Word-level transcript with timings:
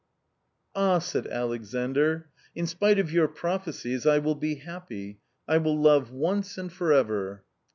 Ah!" 0.73 0.97
said 0.97 1.27
Alexandr," 1.27 2.27
in 2.55 2.65
spite 2.65 2.97
of 2.97 3.11
your 3.11 3.27
prophecies, 3.27 4.07
I 4.07 4.17
will 4.17 4.33
be 4.33 4.55
happy, 4.55 5.19
I 5.47 5.59
will 5.59 5.79
love 5.79 6.09
once 6.11 6.57
and 6.57 6.73
for 6.73 6.91
ever." 6.91 7.43